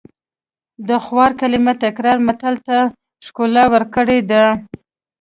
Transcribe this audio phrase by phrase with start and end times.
[0.87, 2.77] د خوار کلمې تکرار متل ته
[3.25, 4.43] ښکلا ورکړې ده